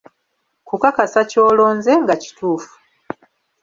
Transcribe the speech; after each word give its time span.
Kukakasa 0.67 1.19
ky'olonze 1.29 1.91
nga 2.01 2.13
kituufu. 2.23 2.73